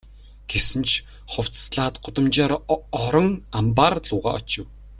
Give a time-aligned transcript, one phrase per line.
[0.51, 0.91] Гэсэн ч
[1.31, 2.53] хувцаслаад гудамжаар
[3.05, 4.65] орон амбаар луугаа очив.